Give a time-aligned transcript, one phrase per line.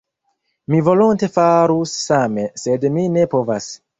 [0.73, 3.73] Mi volonte farus same, sed mi ne povas.